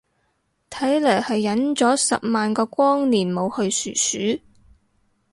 [0.71, 3.95] 睇嚟係忍咗十萬個光年冇去殊
[4.33, 4.41] 殊